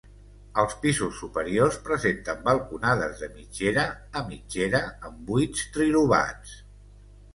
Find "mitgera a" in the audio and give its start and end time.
3.35-4.27